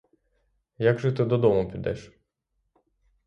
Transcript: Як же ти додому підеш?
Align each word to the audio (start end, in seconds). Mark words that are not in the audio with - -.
Як 0.77 0.99
же 0.99 1.11
ти 1.11 1.25
додому 1.25 1.71
підеш? 1.71 2.11